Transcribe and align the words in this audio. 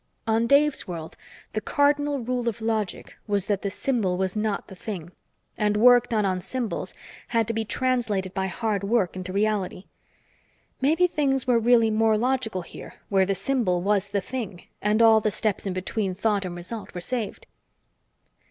On 0.25 0.47
Dave's 0.47 0.87
world, 0.87 1.15
the 1.53 1.61
cardinal 1.61 2.17
rule 2.21 2.49
of 2.49 2.59
logic 2.59 3.17
was 3.27 3.45
that 3.45 3.61
the 3.61 3.69
symbol 3.69 4.17
was 4.17 4.35
not 4.35 4.65
the 4.67 4.73
thing 4.75 5.11
and 5.59 5.77
work 5.77 6.09
done 6.09 6.25
on 6.25 6.41
symbols 6.41 6.95
had 7.27 7.47
to 7.47 7.53
be 7.53 7.63
translated 7.63 8.33
by 8.33 8.47
hard 8.47 8.83
work 8.83 9.15
into 9.15 9.31
reality. 9.31 9.83
Maybe 10.81 11.05
things 11.05 11.45
were 11.45 11.59
really 11.59 11.91
more 11.91 12.17
logical 12.17 12.63
here 12.63 12.95
where 13.09 13.27
the 13.27 13.35
symbol 13.35 13.83
was 13.83 14.09
the 14.09 14.21
thing, 14.21 14.63
and 14.81 15.03
all 15.03 15.21
the 15.21 15.29
steps 15.29 15.67
in 15.67 15.73
between 15.73 16.15
thought 16.15 16.45
and 16.45 16.55
result 16.55 16.95
were 16.95 17.01
saved. 17.01 17.45